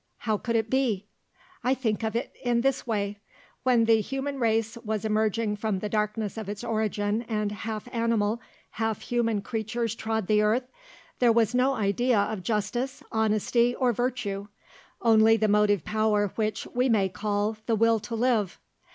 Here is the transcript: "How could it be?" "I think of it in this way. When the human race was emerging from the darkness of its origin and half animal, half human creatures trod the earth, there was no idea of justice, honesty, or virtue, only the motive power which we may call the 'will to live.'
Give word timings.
"How 0.17 0.35
could 0.37 0.55
it 0.55 0.67
be?" 0.67 1.05
"I 1.63 1.75
think 1.75 2.01
of 2.01 2.15
it 2.15 2.33
in 2.43 2.61
this 2.61 2.87
way. 2.87 3.19
When 3.61 3.85
the 3.85 4.01
human 4.01 4.39
race 4.39 4.75
was 4.77 5.05
emerging 5.05 5.57
from 5.57 5.77
the 5.77 5.89
darkness 5.89 6.37
of 6.39 6.49
its 6.49 6.63
origin 6.63 7.21
and 7.27 7.51
half 7.51 7.87
animal, 7.93 8.41
half 8.71 9.01
human 9.01 9.43
creatures 9.43 9.93
trod 9.93 10.25
the 10.25 10.41
earth, 10.41 10.67
there 11.19 11.31
was 11.31 11.53
no 11.53 11.75
idea 11.75 12.17
of 12.17 12.41
justice, 12.41 13.03
honesty, 13.11 13.75
or 13.75 13.93
virtue, 13.93 14.47
only 15.03 15.37
the 15.37 15.47
motive 15.47 15.85
power 15.85 16.29
which 16.29 16.65
we 16.73 16.89
may 16.89 17.07
call 17.07 17.57
the 17.67 17.75
'will 17.75 17.99
to 17.99 18.15
live.' 18.15 18.59